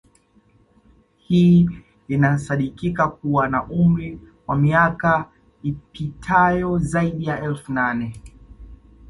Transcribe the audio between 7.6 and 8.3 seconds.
nane